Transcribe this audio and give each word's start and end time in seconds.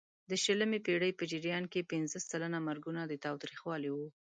د 0.29 0.31
شلمې 0.43 0.79
پېړۍ 0.85 1.11
په 1.19 1.23
جریان 1.31 1.63
کې 1.71 1.87
پینځه 1.91 2.19
سلنه 2.29 2.59
مرګونه 2.67 3.01
د 3.05 3.13
تاوتریخوالي 3.25 3.89
وو. 3.91 4.07